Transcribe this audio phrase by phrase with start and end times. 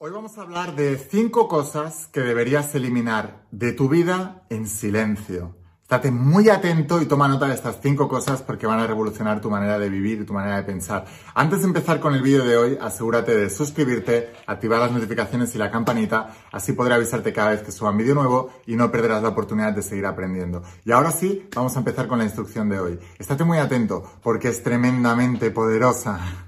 [0.00, 5.56] Hoy vamos a hablar de cinco cosas que deberías eliminar de tu vida en silencio.
[5.82, 9.50] Estate muy atento y toma nota de estas cinco cosas porque van a revolucionar tu
[9.50, 11.04] manera de vivir y tu manera de pensar.
[11.34, 15.58] Antes de empezar con el vídeo de hoy, asegúrate de suscribirte, activar las notificaciones y
[15.58, 19.24] la campanita, así podré avisarte cada vez que suba un vídeo nuevo y no perderás
[19.24, 20.62] la oportunidad de seguir aprendiendo.
[20.84, 23.00] Y ahora sí, vamos a empezar con la instrucción de hoy.
[23.18, 26.47] Estate muy atento porque es tremendamente poderosa.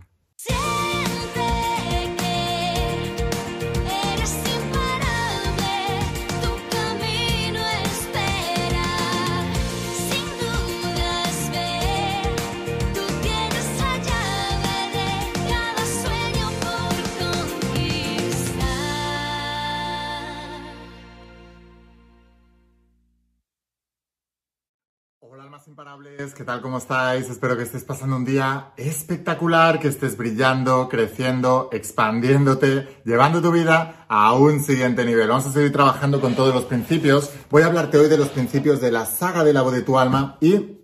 [25.66, 26.62] Imparables, ¿qué tal?
[26.62, 27.28] ¿Cómo estáis?
[27.28, 34.06] Espero que estés pasando un día espectacular, que estés brillando, creciendo, expandiéndote, llevando tu vida
[34.08, 35.28] a un siguiente nivel.
[35.28, 37.30] Vamos a seguir trabajando con todos los principios.
[37.50, 39.98] Voy a hablarte hoy de los principios de la saga de la voz de tu
[39.98, 40.78] alma y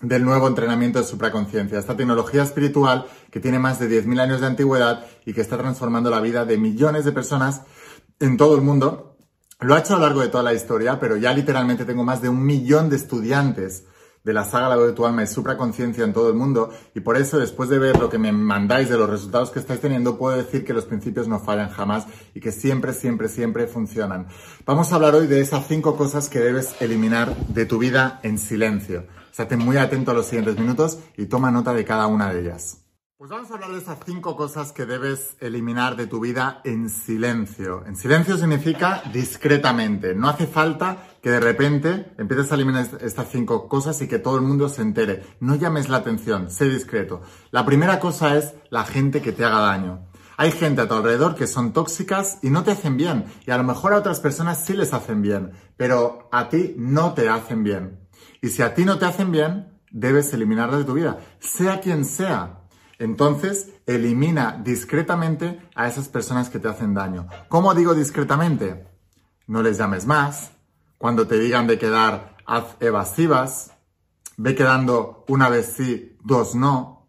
[0.00, 4.46] del nuevo entrenamiento de supraconciencia, esta tecnología espiritual que tiene más de 10.000 años de
[4.46, 7.62] antigüedad y que está transformando la vida de millones de personas
[8.20, 9.16] en todo el mundo.
[9.58, 12.22] Lo ha hecho a lo largo de toda la historia, pero ya literalmente tengo más
[12.22, 13.84] de un millón de estudiantes
[14.24, 17.00] de la saga La voz de tu alma y supraconciencia en todo el mundo y
[17.00, 20.18] por eso después de ver lo que me mandáis de los resultados que estáis teniendo
[20.18, 24.28] puedo decir que los principios no fallan jamás y que siempre, siempre, siempre funcionan.
[24.66, 28.38] Vamos a hablar hoy de esas cinco cosas que debes eliminar de tu vida en
[28.38, 29.06] silencio.
[29.30, 32.89] Estate muy atento a los siguientes minutos y toma nota de cada una de ellas.
[33.20, 36.88] Pues vamos a hablar de esas cinco cosas que debes eliminar de tu vida en
[36.88, 37.84] silencio.
[37.84, 40.14] En silencio significa discretamente.
[40.14, 44.36] No hace falta que de repente empieces a eliminar estas cinco cosas y que todo
[44.36, 45.22] el mundo se entere.
[45.38, 47.20] No llames la atención, sé discreto.
[47.50, 50.08] La primera cosa es la gente que te haga daño.
[50.38, 53.26] Hay gente a tu alrededor que son tóxicas y no te hacen bien.
[53.46, 57.12] Y a lo mejor a otras personas sí les hacen bien, pero a ti no
[57.12, 58.00] te hacen bien.
[58.40, 62.06] Y si a ti no te hacen bien, debes eliminarla de tu vida, sea quien
[62.06, 62.59] sea.
[63.00, 67.28] Entonces, elimina discretamente a esas personas que te hacen daño.
[67.48, 68.86] ¿Cómo digo discretamente?
[69.46, 70.50] No les llames más.
[70.98, 73.72] Cuando te digan de quedar, haz evasivas.
[74.36, 77.08] Ve quedando una vez sí, dos no.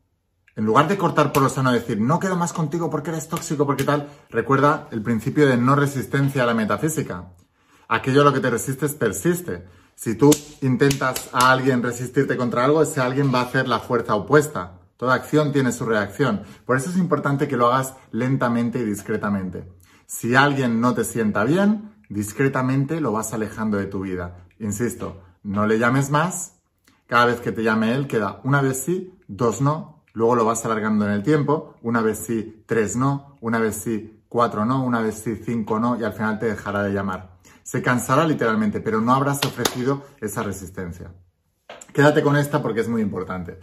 [0.55, 3.65] En lugar de cortar por lo sano, decir, no quedo más contigo porque eres tóxico,
[3.65, 7.33] porque tal, recuerda el principio de no resistencia a la metafísica.
[7.89, 9.67] Aquello a lo que te resistes persiste.
[9.95, 10.31] Si tú
[10.61, 14.80] intentas a alguien resistirte contra algo, ese alguien va a hacer la fuerza opuesta.
[15.01, 16.43] Toda acción tiene su reacción.
[16.63, 19.67] Por eso es importante que lo hagas lentamente y discretamente.
[20.05, 24.45] Si alguien no te sienta bien, discretamente lo vas alejando de tu vida.
[24.59, 26.61] Insisto, no le llames más.
[27.07, 30.03] Cada vez que te llame él, queda una vez sí, dos no.
[30.13, 31.73] Luego lo vas alargando en el tiempo.
[31.81, 33.39] Una vez sí, tres no.
[33.41, 34.83] Una vez sí, cuatro no.
[34.83, 35.99] Una vez sí, cinco no.
[35.99, 37.39] Y al final te dejará de llamar.
[37.63, 41.11] Se cansará literalmente, pero no habrás ofrecido esa resistencia.
[41.91, 43.57] Quédate con esta porque es muy importante.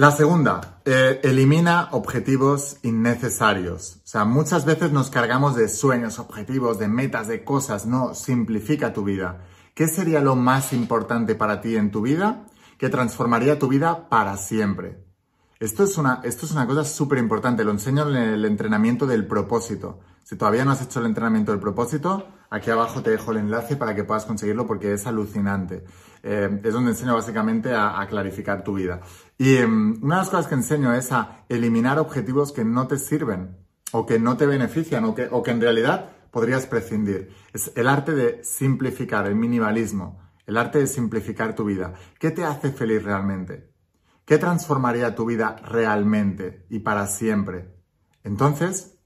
[0.00, 3.96] La segunda, eh, elimina objetivos innecesarios.
[3.96, 7.84] O sea, muchas veces nos cargamos de sueños, objetivos, de metas, de cosas.
[7.84, 9.44] No, simplifica tu vida.
[9.74, 12.46] ¿Qué sería lo más importante para ti en tu vida?
[12.78, 15.04] Que transformaría tu vida para siempre.
[15.58, 17.62] Esto es una, esto es una cosa súper importante.
[17.62, 20.00] Lo enseño en el entrenamiento del propósito.
[20.24, 23.76] Si todavía no has hecho el entrenamiento del propósito, aquí abajo te dejo el enlace
[23.76, 25.84] para que puedas conseguirlo porque es alucinante.
[26.22, 29.00] Eh, es donde enseño básicamente a, clarificar tu vida.
[29.38, 32.98] Y em, una de las cosas que enseño es a eliminar objetivos que no te
[32.98, 33.56] sirven
[33.92, 37.34] o que no te benefician o que, o que en realidad podrías prescindir.
[37.52, 41.94] Es el arte de simplificar, el minimalismo, el arte de simplificar tu vida.
[42.18, 43.70] ¿Qué te hace feliz realmente?
[44.24, 47.74] ¿Qué transformaría tu vida realmente y para siempre?
[48.22, 48.98] Entonces,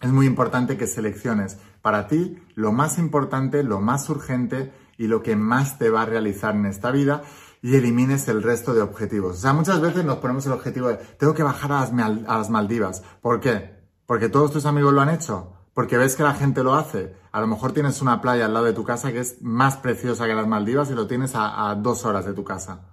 [0.00, 5.22] es muy importante que selecciones para ti lo más importante, lo más urgente y lo
[5.22, 7.22] que más te va a realizar en esta vida
[7.62, 9.38] y elimines el resto de objetivos.
[9.38, 13.02] O sea, muchas veces nos ponemos el objetivo de tengo que bajar a las, Maldivas.
[13.22, 13.80] ¿Por qué?
[14.04, 15.54] Porque todos tus amigos lo han hecho.
[15.72, 17.16] Porque ves que la gente lo hace.
[17.32, 20.26] A lo mejor tienes una playa al lado de tu casa que es más preciosa
[20.26, 22.90] que las Maldivas y lo tienes a, dos horas de tu casa.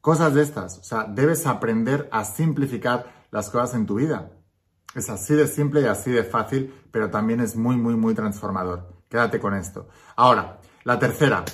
[0.00, 0.78] Cosas de estas.
[0.78, 4.32] O sea, debes aprender a simplificar las cosas en tu vida.
[4.96, 9.04] Es así de simple y así de fácil, pero también es muy, muy, muy transformador.
[9.08, 9.88] Quédate con esto.
[10.16, 10.59] Ahora,
[10.90, 11.44] la tercera.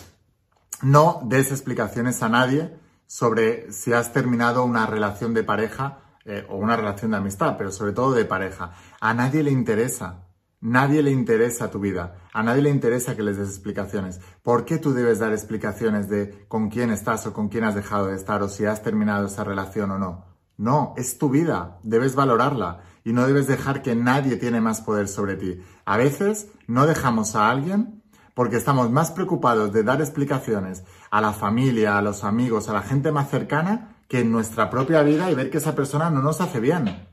[0.80, 2.74] No des explicaciones a nadie
[3.06, 7.70] sobre si has terminado una relación de pareja eh, o una relación de amistad, pero
[7.70, 8.72] sobre todo de pareja.
[8.98, 10.22] A nadie le interesa.
[10.62, 12.14] Nadie le interesa tu vida.
[12.32, 14.22] A nadie le interesa que les des explicaciones.
[14.42, 18.06] ¿Por qué tú debes dar explicaciones de con quién estás o con quién has dejado
[18.06, 20.24] de estar o si has terminado esa relación o no?
[20.56, 21.78] No, es tu vida.
[21.82, 25.60] Debes valorarla y no debes dejar que nadie tiene más poder sobre ti.
[25.84, 28.02] A veces no dejamos a alguien
[28.36, 32.82] porque estamos más preocupados de dar explicaciones a la familia, a los amigos, a la
[32.82, 36.42] gente más cercana que en nuestra propia vida y ver que esa persona no nos
[36.42, 37.08] hace bien.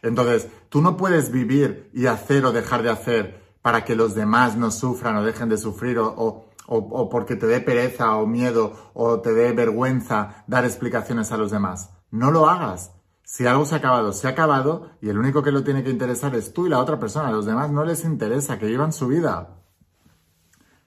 [0.00, 4.56] Entonces, tú no puedes vivir y hacer o dejar de hacer para que los demás
[4.56, 9.20] no sufran o dejen de sufrir o, o, porque te dé pereza o miedo o
[9.20, 11.90] te dé vergüenza dar explicaciones a los demás.
[12.10, 12.92] No lo hagas.
[13.24, 15.90] Si algo se ha acabado, se ha acabado y el único que lo tiene que
[15.90, 17.28] interesar es tú y la otra persona.
[17.28, 19.58] A los demás no les interesa que vivan su vida.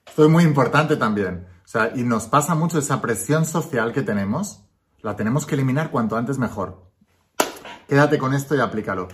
[0.06, 1.46] Esto es muy importante también.
[1.64, 4.62] O sea, y nos pasa mucho esa presión social que tenemos.
[5.02, 6.86] La tenemos que eliminar cuanto antes mejor.
[7.88, 9.08] Quédate con esto y aplícalo.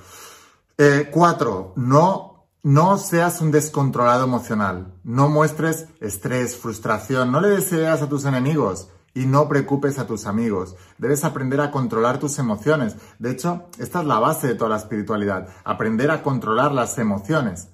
[0.79, 4.95] Eh, cuatro, no, no seas un descontrolado emocional.
[5.03, 7.33] No muestres estrés, frustración.
[7.33, 10.77] No le deseas a tus enemigos y no preocupes a tus amigos.
[10.99, 12.97] Debes aprender a controlar tus emociones.
[13.19, 15.49] De hecho, esta es la base de toda la espiritualidad.
[15.65, 17.69] Aprender a controlar las emociones.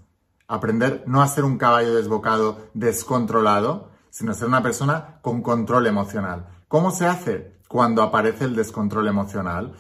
[0.49, 5.87] Aprender no a ser un caballo desbocado, descontrolado, sino a ser una persona con control
[5.87, 6.49] emocional.
[6.69, 7.59] ¿Cómo se hace?
[7.69, 9.75] Cuando aparece el descontrol emocional.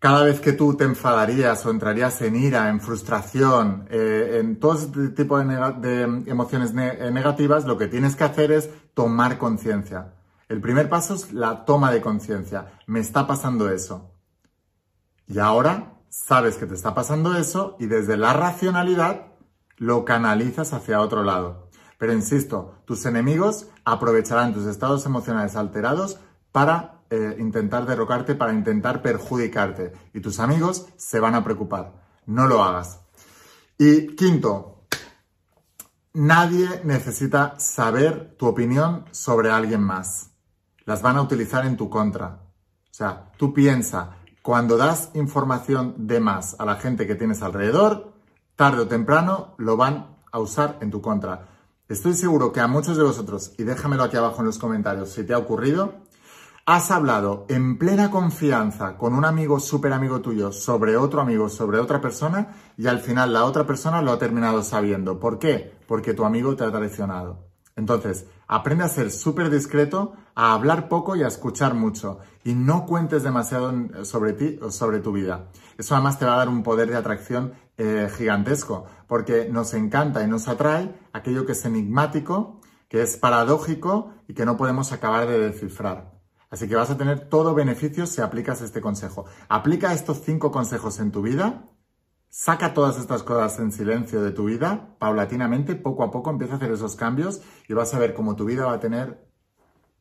[0.00, 4.74] Cada vez que tú te enfadarías o entrarías en ira, en frustración, eh, en todo
[4.74, 10.14] este tipo de, emociones eh, negativas, lo que tienes que hacer es tomar conciencia.
[10.48, 12.72] El primer paso es la toma de conciencia.
[12.86, 14.10] Me está pasando eso.
[15.28, 19.29] Y ahora sabes que te está pasando eso y desde la racionalidad
[19.80, 21.70] lo canalizas hacia otro lado.
[21.98, 26.20] Pero insisto, tus enemigos aprovecharán tus estados emocionales alterados
[26.52, 29.92] para eh, intentar derrocarte, para intentar perjudicarte.
[30.12, 31.94] Y tus amigos se van a preocupar.
[32.26, 33.00] No lo hagas.
[33.78, 34.84] Y quinto,
[36.12, 40.30] nadie necesita saber tu opinión sobre alguien más.
[40.84, 42.42] Las van a utilizar en tu contra.
[42.84, 48.19] O sea, tú piensa, cuando das información de más a la gente que tienes alrededor,
[48.60, 51.46] tarde o temprano lo van a usar en tu contra.
[51.88, 55.24] Estoy seguro que a muchos de vosotros, y déjamelo aquí abajo en los comentarios si
[55.24, 55.94] te ha ocurrido,
[56.66, 61.78] has hablado en plena confianza con un amigo, súper amigo tuyo, sobre otro amigo, sobre
[61.78, 65.18] otra persona, y al final la otra persona lo ha terminado sabiendo.
[65.18, 65.78] ¿Por qué?
[65.88, 67.48] Porque tu amigo te ha traicionado.
[67.76, 72.18] Entonces, aprende a ser súper discreto, a hablar poco y a escuchar mucho.
[72.44, 73.72] Y no cuentes demasiado
[74.04, 75.46] sobre ti o sobre tu vida.
[75.78, 80.22] Eso además te va a dar un poder de atracción eh, gigantesco, porque nos encanta
[80.22, 82.60] y nos atrae aquello que es enigmático,
[82.90, 86.12] que es paradójico y que no podemos acabar de descifrar.
[86.50, 89.24] Así que vas a tener todo beneficio si aplicas este consejo.
[89.48, 91.70] Aplica estos cinco consejos en tu vida,
[92.28, 96.56] saca todas estas cosas en silencio de tu vida, paulatinamente, poco a poco empieza a
[96.58, 99.26] hacer esos cambios y vas a ver cómo tu vida va a tener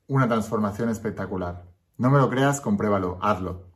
[0.08, 1.64] una transformación espectacular.
[1.96, 3.69] No me lo creas, compruébalo, hazlo.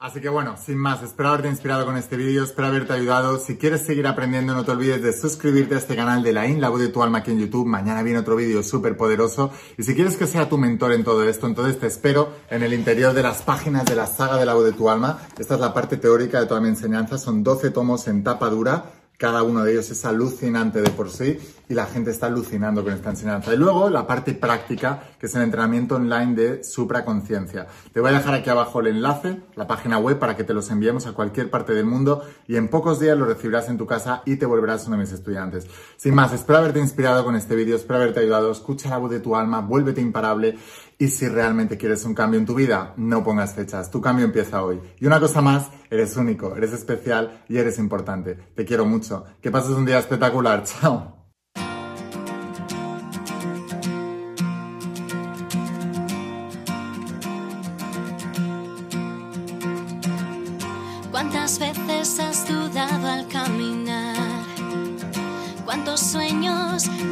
[0.00, 3.38] Así que bueno, sin más, espero haberte inspirado con este vídeo, espero haberte ayudado.
[3.38, 6.58] Si quieres seguir aprendiendo, no te olvides de suscribirte a este canal de la IN,
[6.58, 7.66] la voz de tu alma aquí en YouTube.
[7.66, 9.52] Mañana viene otro vídeo súper poderoso.
[9.76, 12.72] Y si quieres que sea tu mentor en todo esto, entonces te espero en el
[12.72, 15.18] interior de las páginas de la saga de la voz de tu alma.
[15.38, 17.18] Esta es la parte teórica de toda mi enseñanza.
[17.18, 21.38] Son 12 tomos en tapa dura cada uno de ellos es alucinante de por sí
[21.70, 23.54] y la gente está alucinando con esta enseñanza.
[23.54, 27.68] Y luego la parte práctica, que es el entrenamiento online de supraconciencia.
[27.92, 30.68] Te voy a dejar aquí abajo el enlace, la página web, para que te los
[30.72, 34.22] enviemos a cualquier parte del mundo y en pocos días lo recibirás en tu casa
[34.26, 35.68] y te volverás uno de mis estudiantes.
[35.96, 38.50] Sin más, espero haberte inspirado con este vídeo, espero haberte ayudado.
[38.50, 40.58] Escucha la voz de tu alma, vuélvete imparable
[40.98, 43.92] y si realmente quieres un cambio en tu vida, no pongas fechas.
[43.92, 44.80] Tu cambio empieza hoy.
[44.98, 48.34] Y una cosa más, eres único, eres especial y eres importante.
[48.56, 49.24] Te quiero mucho.
[49.40, 50.64] Que pases un día espectacular.
[50.64, 51.19] Chao.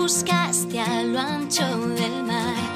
[0.09, 1.67] Buscaste a lo ancho
[1.99, 2.68] del mar?